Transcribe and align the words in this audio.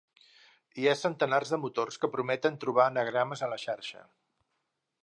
Hi 0.83 0.87
ha 0.91 0.95
centenars 1.01 1.53
de 1.55 1.59
motors 1.65 2.01
que 2.05 2.11
prometen 2.17 2.59
trobar 2.65 2.87
anagrames 2.95 3.45
a 3.49 3.53
la 3.55 3.61
xarxa. 3.67 4.07